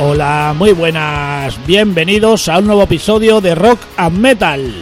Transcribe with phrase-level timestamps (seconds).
[0.00, 4.72] Hola, muy buenas, bienvenidos a un nuevo episodio de Rock and Metal.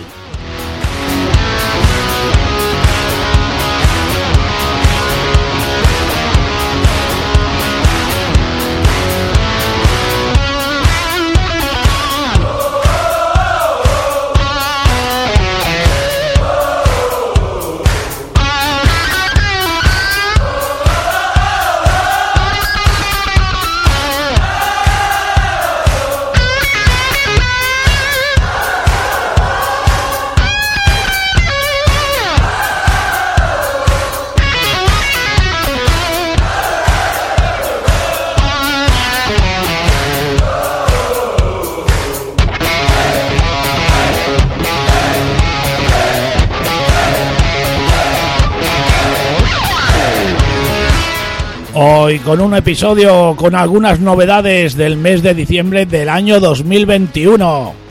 [52.26, 57.85] Con un episodio con algunas novedades del mes de diciembre del año 2021.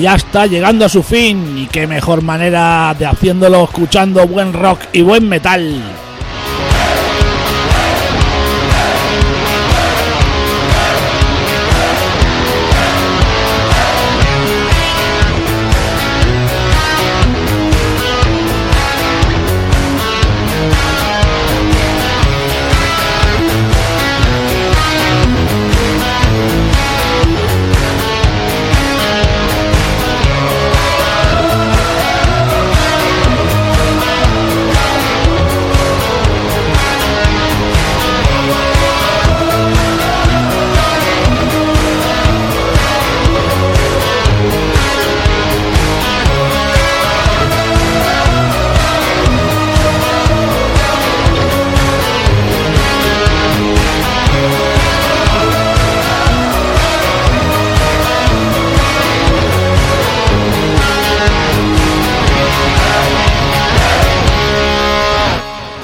[0.00, 4.80] Ya está llegando a su fin y qué mejor manera de haciéndolo escuchando buen rock
[4.92, 6.09] y buen metal.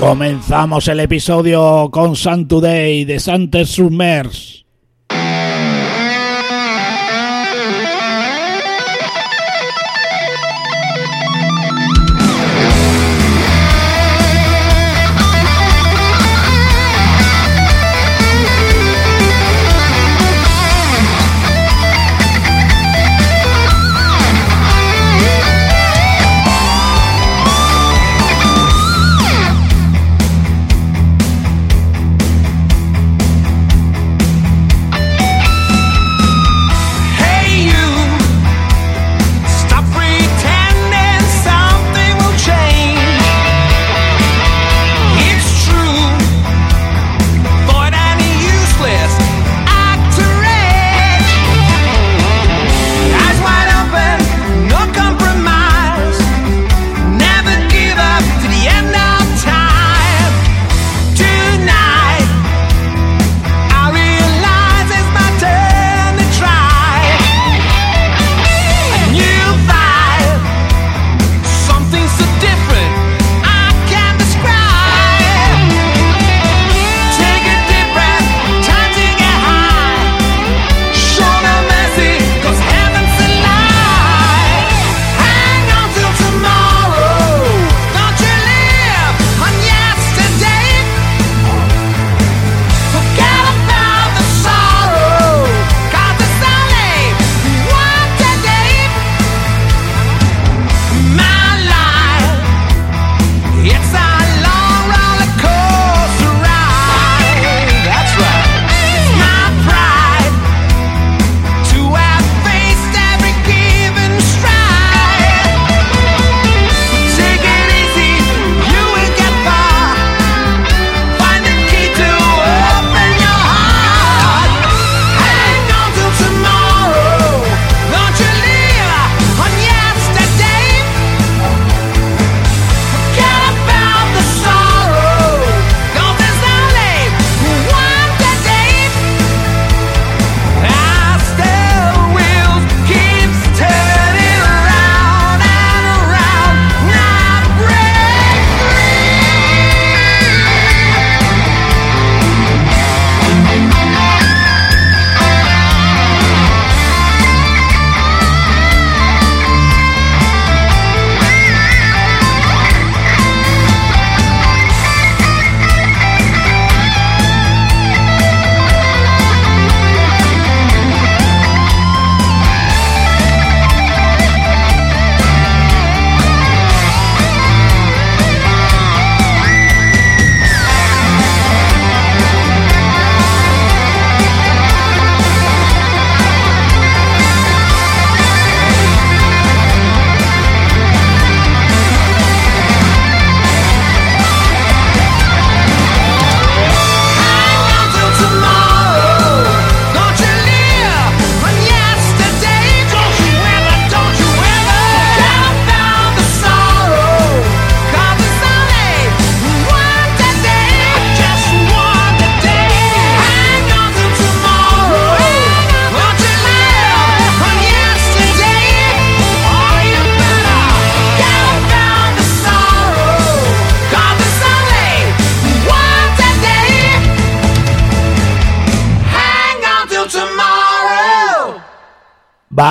[0.07, 4.66] Comenzamos el episodio con Sun Today de Santes Submers.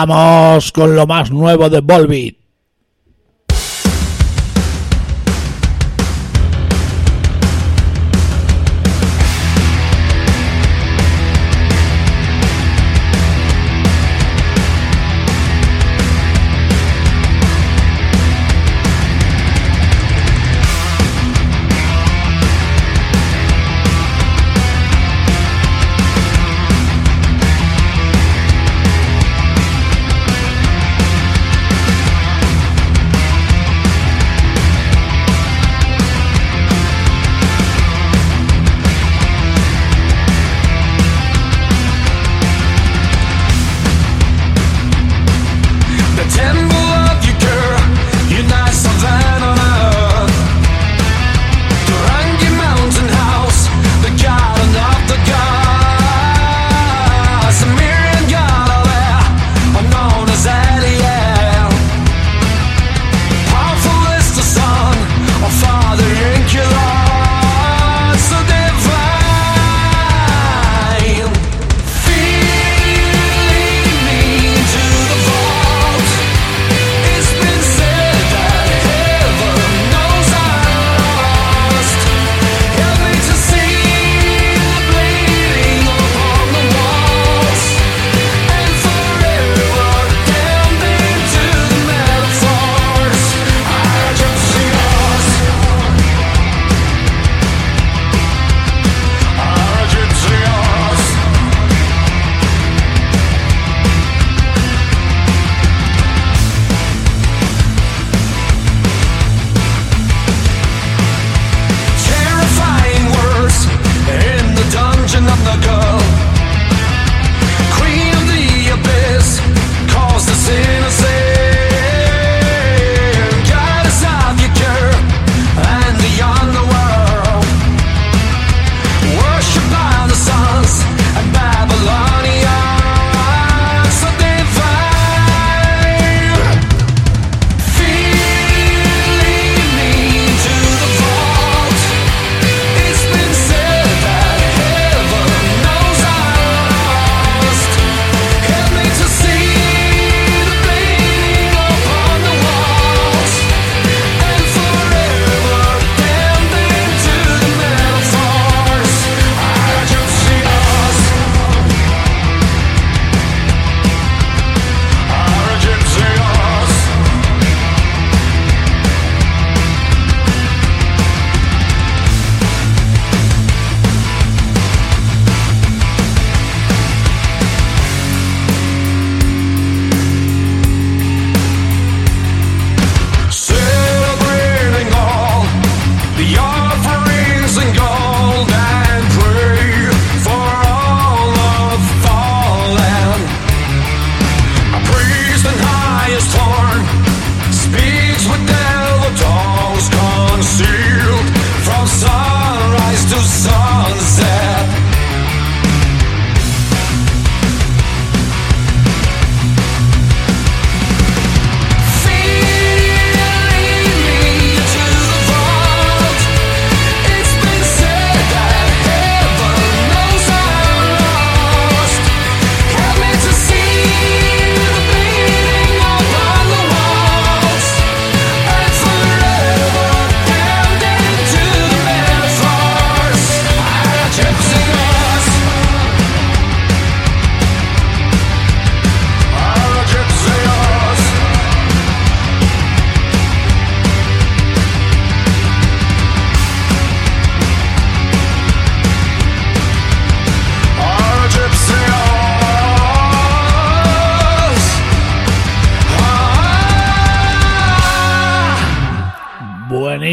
[0.07, 2.44] Vamos con lo más nuevo de Volbit.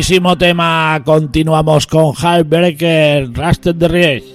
[0.03, 1.01] Buenísimo tema.
[1.05, 4.32] Continuamos con Halbreaker, Rusted the Rage.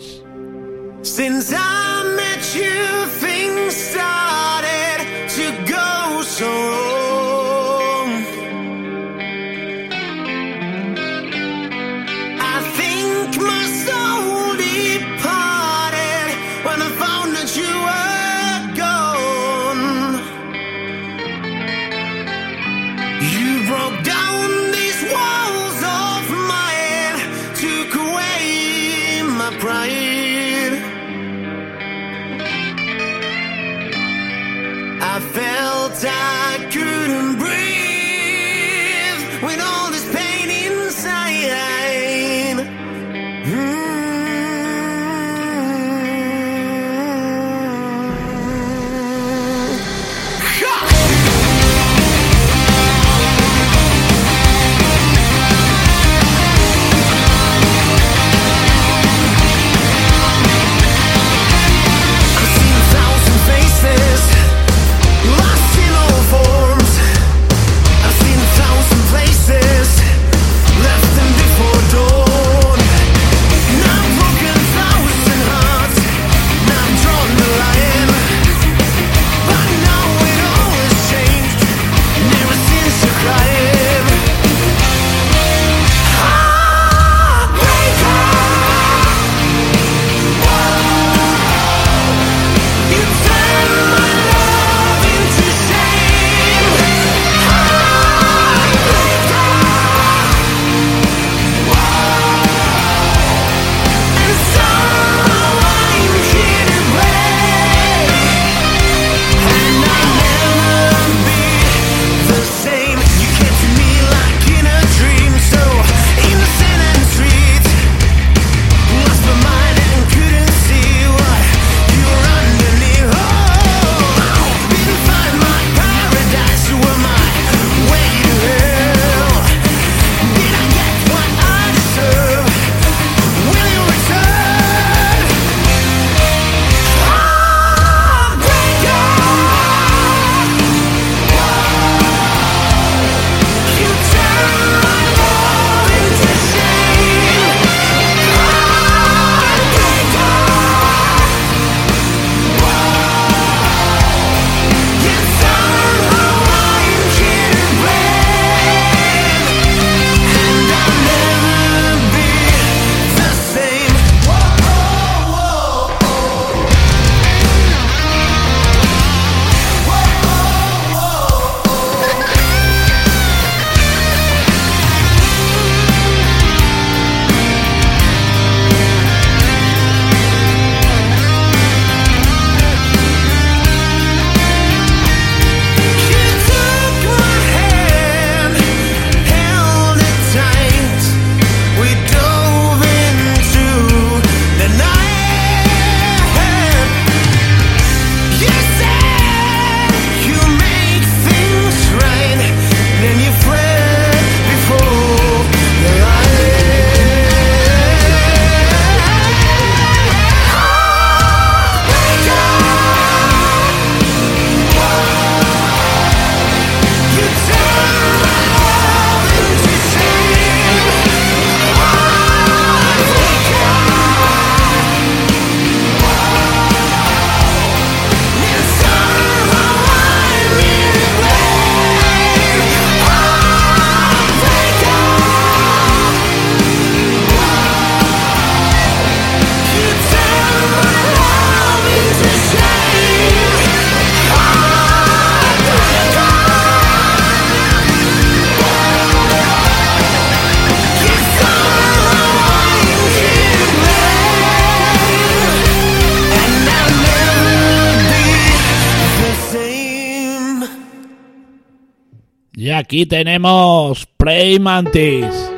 [262.87, 265.56] Aquí tenemos Prey Mantis.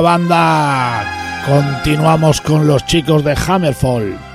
[0.00, 1.04] Banda.
[1.46, 4.27] Continuamos con los chicos de Hammerfall.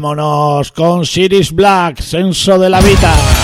[0.00, 3.37] Vámonos con Sirius Black, Senso de la Vida.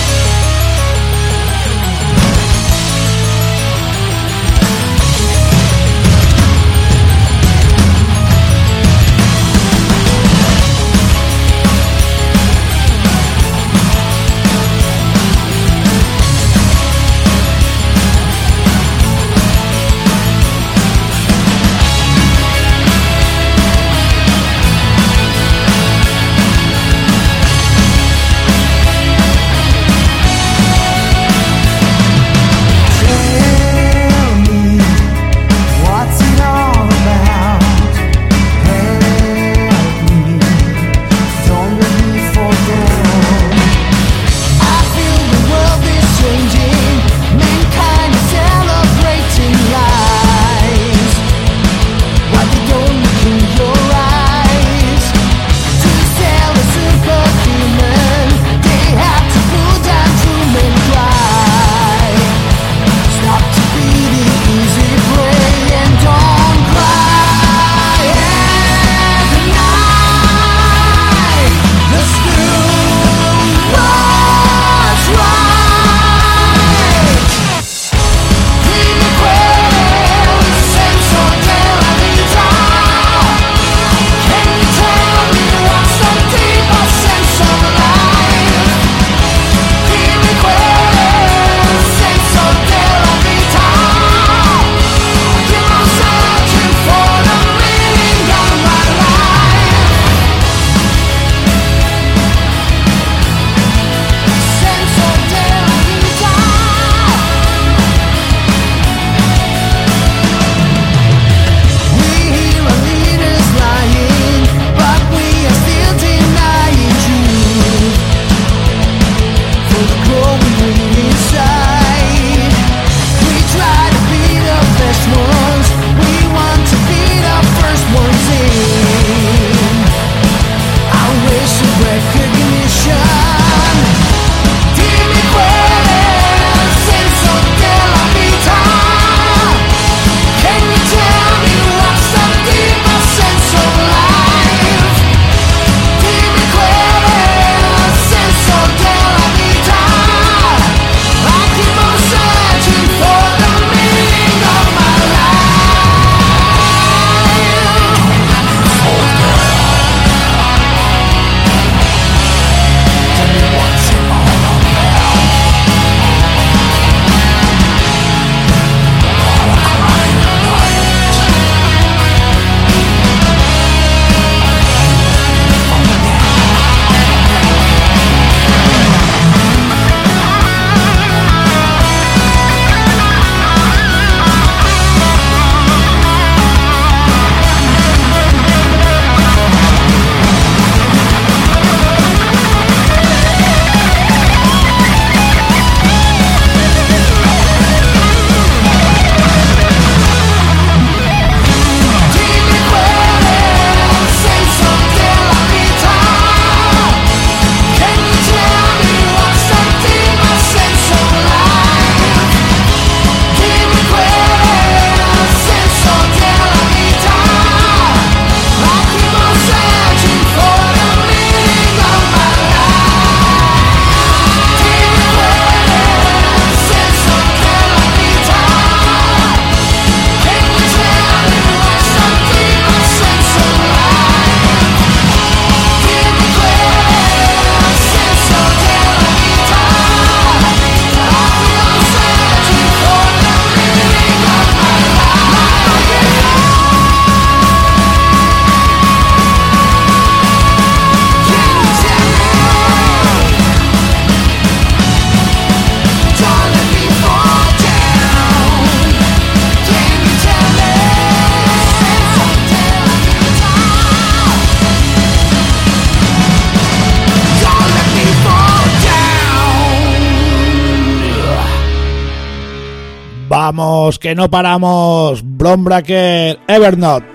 [274.00, 275.22] Que no paramos.
[275.24, 277.13] Brombracker Evernote.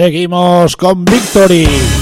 [0.00, 1.99] Seguimos con Victory.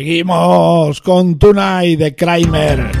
[0.00, 2.99] Seguimos con Tonight de Kramer.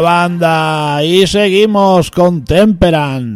[0.00, 1.04] Banda.
[1.04, 3.35] Y seguimos con Temperance.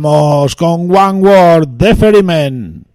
[0.00, 2.91] Vamos con One Word de Ferryman.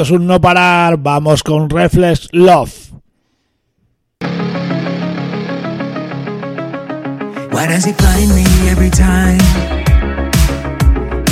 [0.00, 2.70] esto es un no parar, vamos con Reflex Love.
[7.50, 9.40] Why does he find me every time?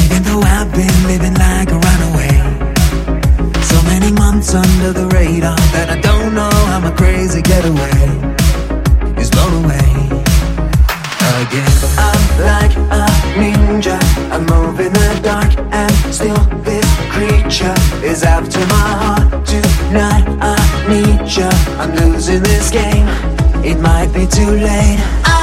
[0.04, 2.34] Even though I've been living like a runaway.
[3.62, 8.15] So many months under the radar that I don't know I'm a crazy getaway.
[18.51, 20.24] to my heart tonight.
[20.40, 20.57] I
[20.88, 21.51] need you.
[21.80, 23.09] I'm losing this game.
[23.64, 25.01] It might be too late.
[25.24, 25.36] I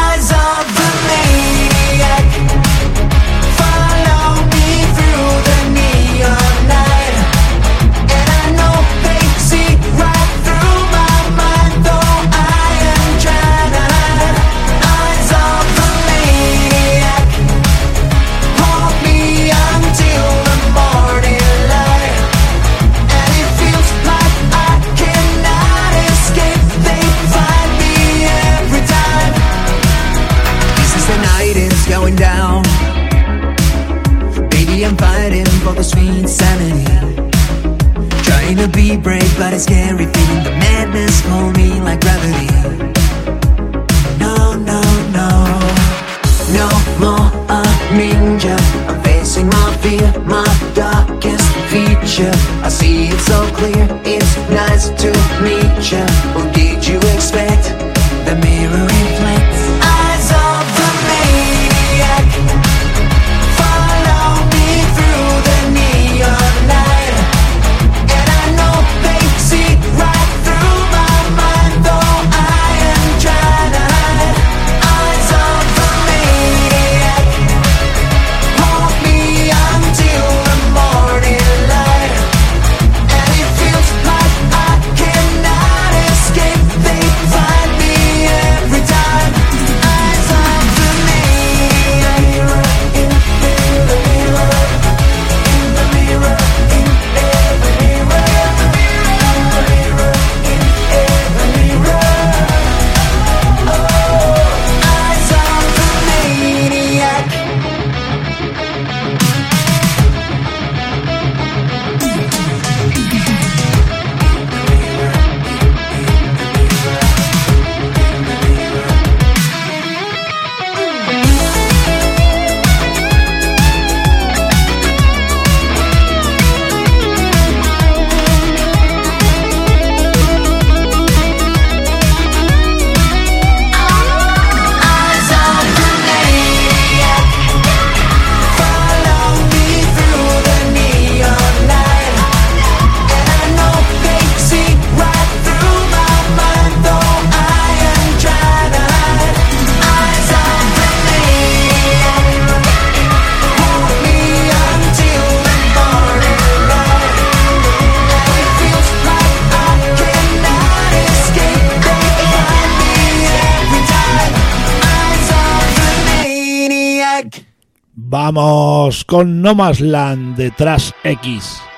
[168.13, 171.72] Vamos con Nomasland de Trash X.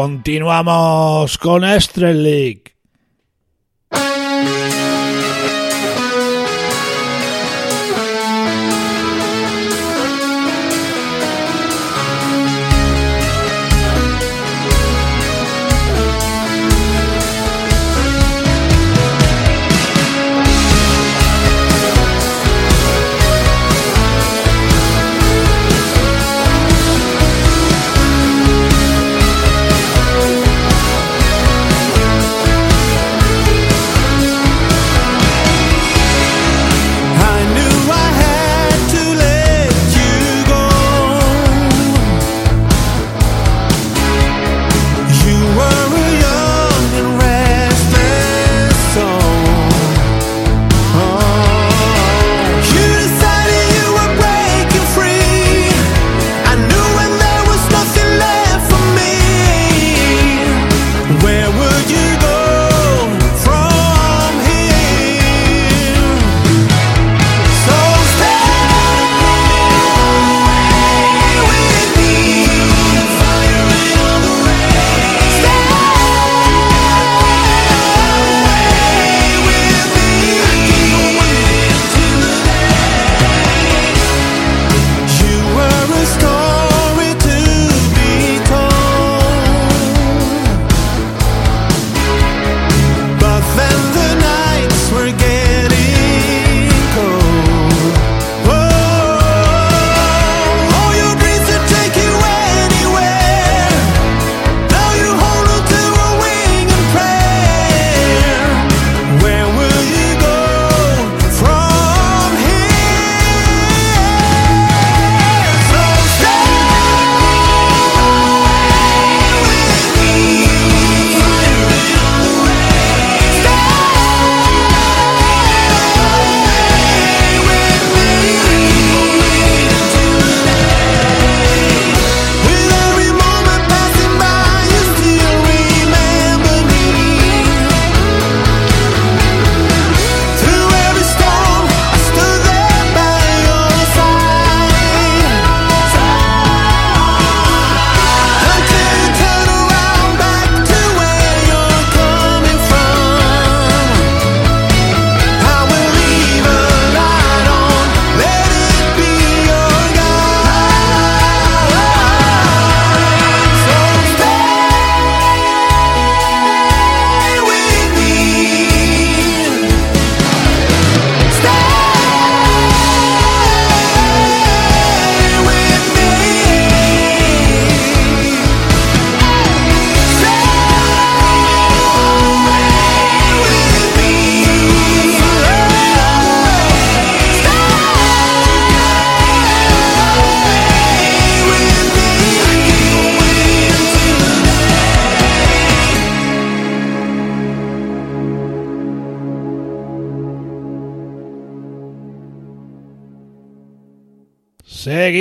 [0.00, 2.69] Continuamos con Estrellic.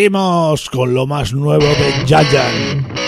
[0.10, 2.99] seguimos con lo más nuevo de Giant.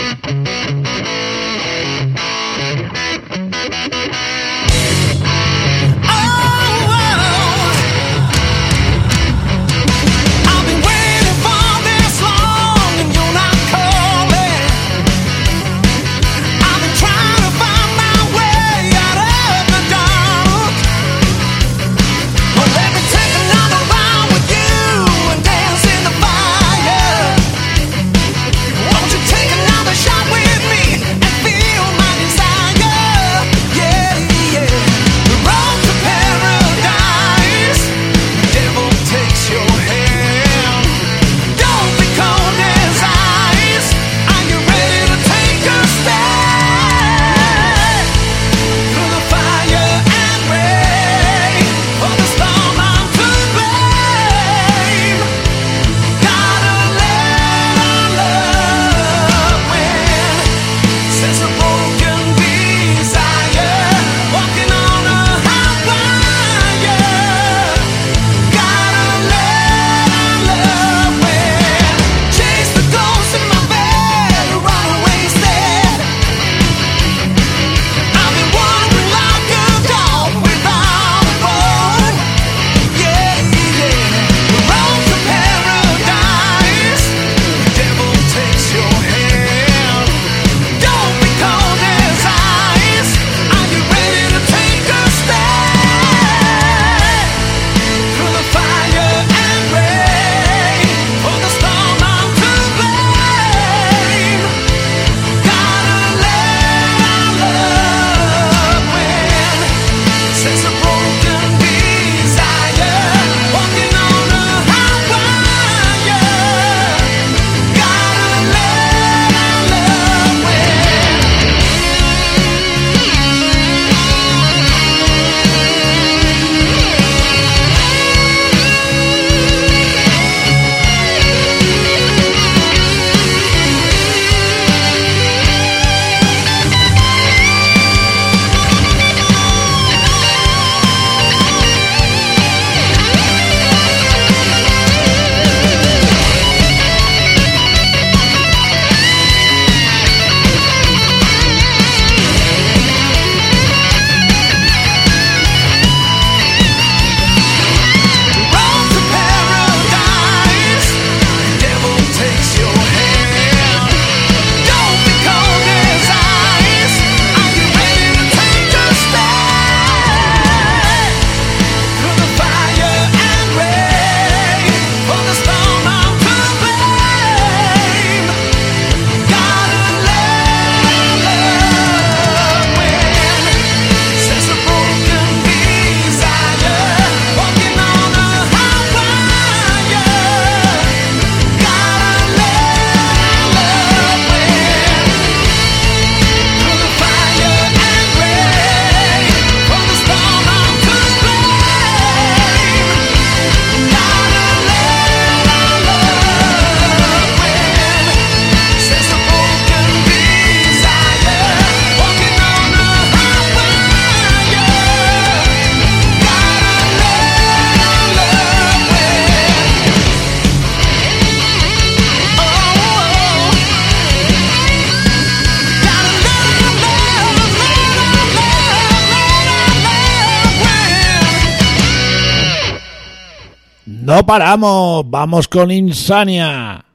[234.32, 236.91] Paramos, vamos con Insania.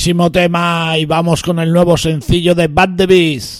[0.00, 3.59] buenísimo tema y vamos con el nuevo sencillo de Bad The Beast.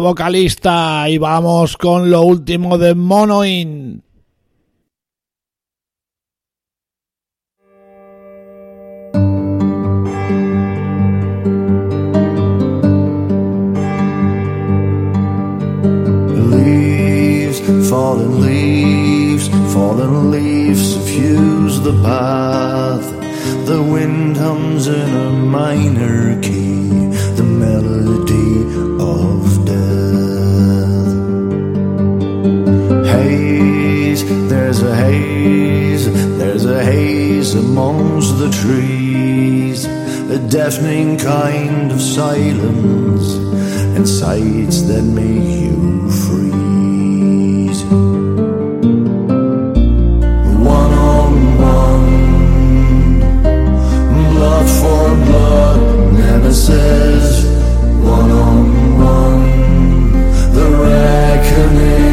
[0.00, 4.02] vocalista y vamos con lo último de Monoin.
[17.90, 23.06] fallen leaves, fallen leaves suffuse the path.
[23.66, 26.59] The wind hums in a minor key.
[34.80, 36.06] There's a haze,
[36.38, 43.34] there's a haze amongst the trees, a deafening kind of silence,
[43.94, 47.84] and sights that make you freeze.
[50.64, 53.20] One on one,
[54.32, 55.80] blood for blood,
[56.14, 57.44] nemesis.
[58.02, 59.44] One on one,
[60.54, 62.09] the reckoning.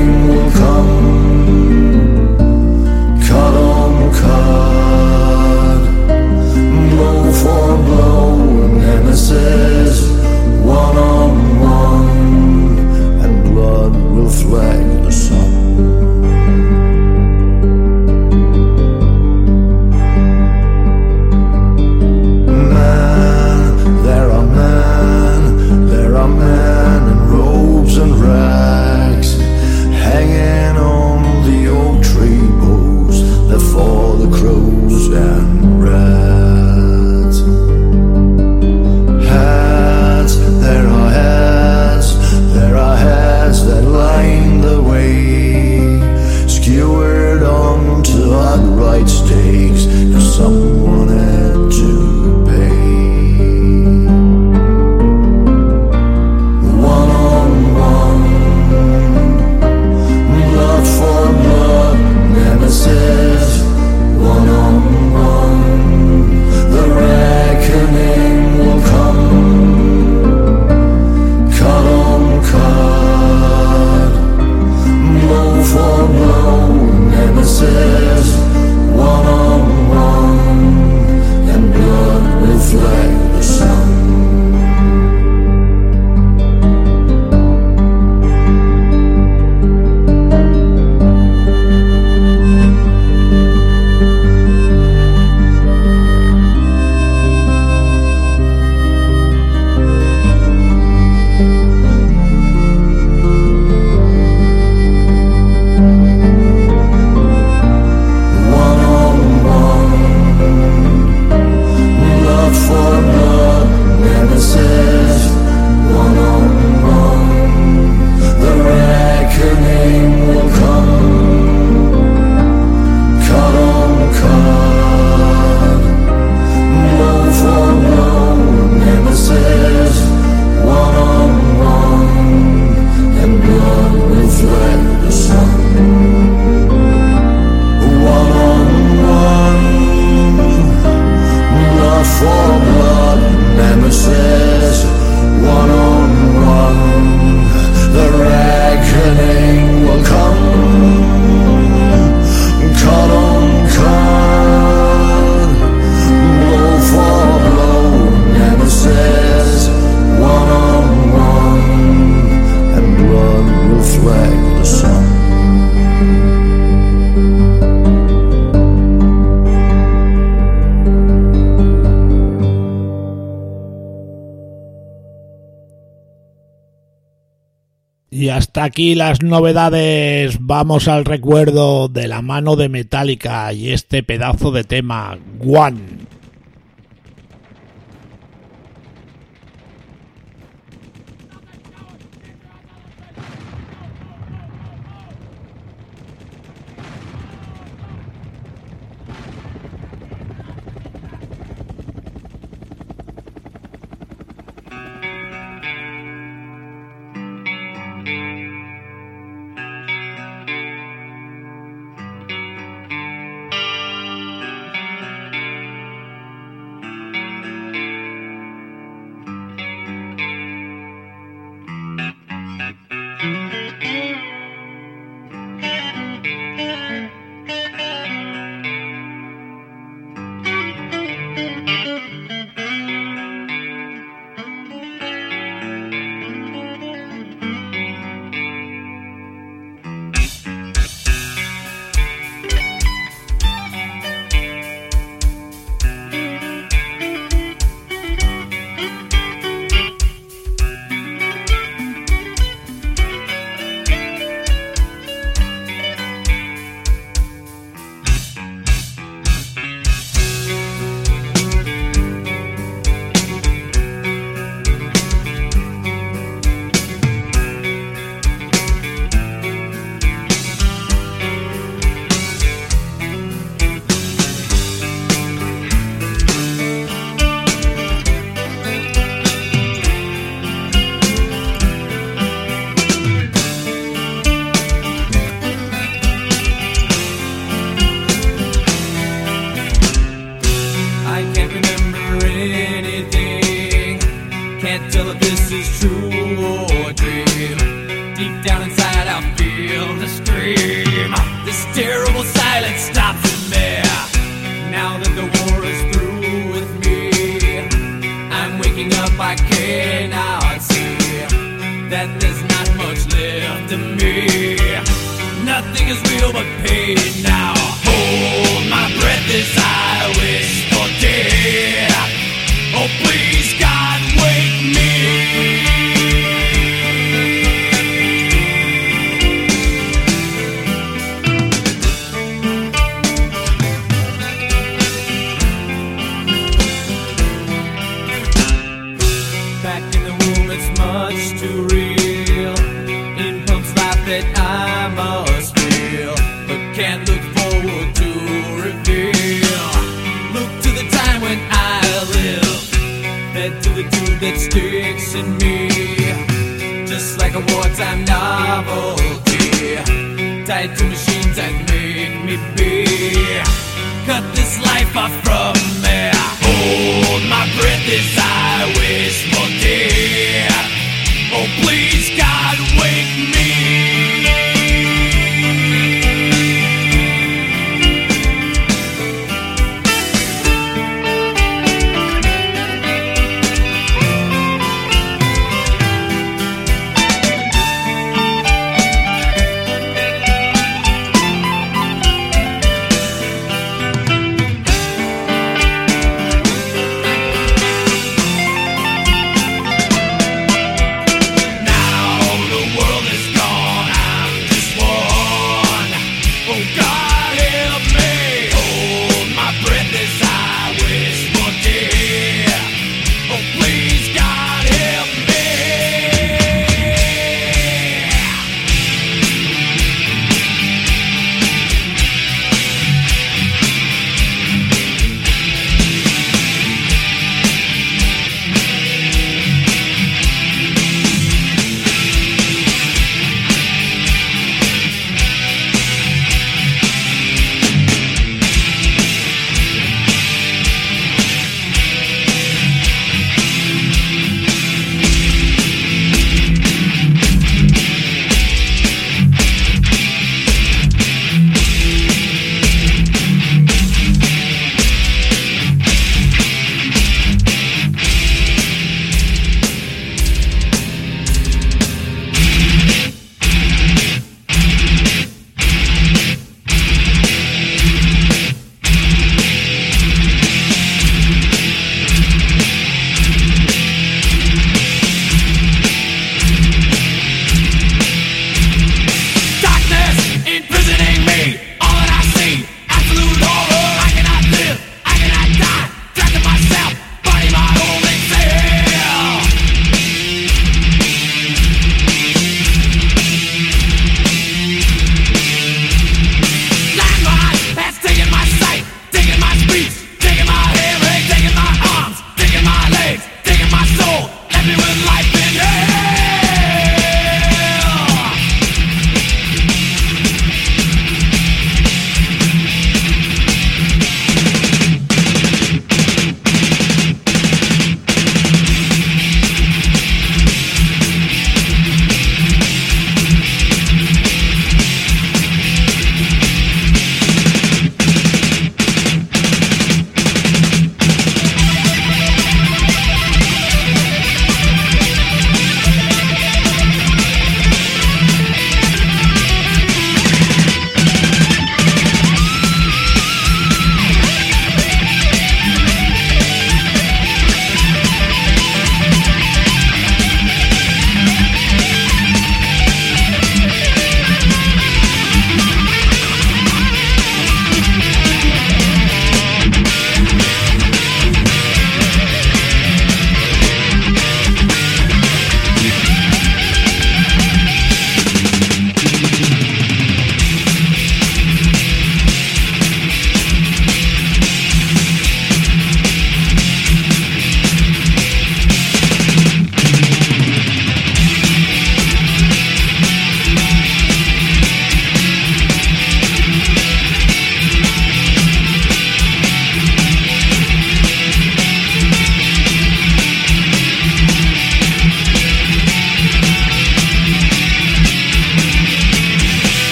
[178.68, 180.38] aquí las novedades.
[180.42, 185.97] Vamos al recuerdo de la mano de Metallica y este pedazo de tema, One.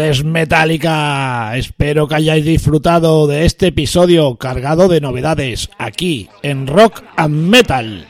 [0.00, 7.02] Grandes Metallica, espero que hayáis disfrutado de este episodio cargado de novedades aquí en Rock
[7.16, 8.09] and Metal.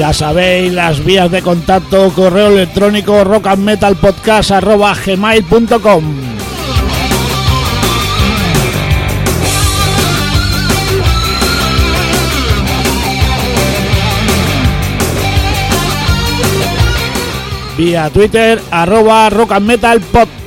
[0.00, 6.04] Ya sabéis las vías de contacto, correo electrónico rockandmetalpodcast.gmail.com
[17.76, 20.39] Vía Twitter, arroba rockandmetalpod.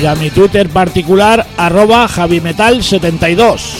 [0.00, 3.77] Y a mi Twitter particular arroba javimetal72.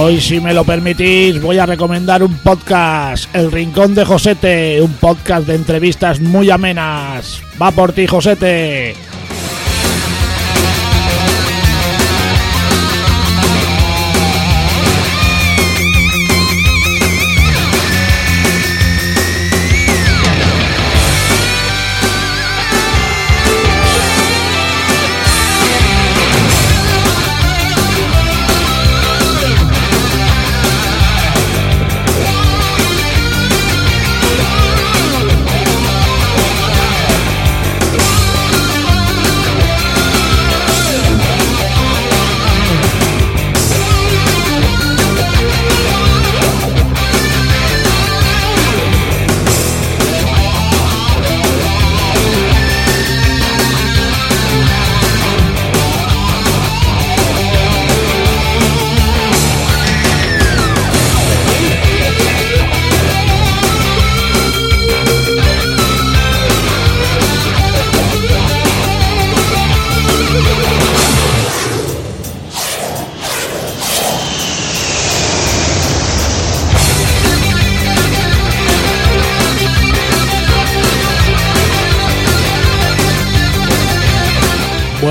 [0.00, 4.92] Hoy, si me lo permitís, voy a recomendar un podcast, El Rincón de Josete, un
[4.92, 7.42] podcast de entrevistas muy amenas.
[7.60, 8.94] Va por ti, Josete.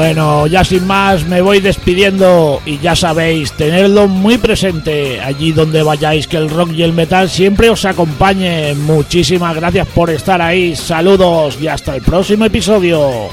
[0.07, 5.83] Bueno, ya sin más me voy despidiendo y ya sabéis, tenedlo muy presente allí donde
[5.83, 8.73] vayáis, que el rock y el metal siempre os acompañe.
[8.73, 13.27] Muchísimas gracias por estar ahí, saludos y hasta el próximo episodio.